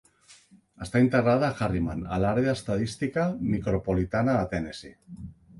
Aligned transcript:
Està 0.85 1.01
integrada 1.03 1.49
a 1.57 1.63
Harriman, 1.67 2.01
a 2.15 2.19
l'àrea 2.25 2.55
estadística 2.61 3.29
micropolitana 3.53 4.39
de 4.41 4.53
Tennessee. 4.57 4.99